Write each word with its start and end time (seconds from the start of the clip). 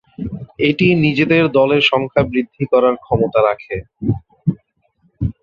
এটি 0.69 0.87
নিজেদের 1.05 1.43
দলের 1.57 1.83
সংখ্যা 1.91 2.21
বৃদ্ধি 2.31 2.63
করার 2.71 2.95
ক্ষমতা 3.03 3.39
রাখে। 3.47 3.75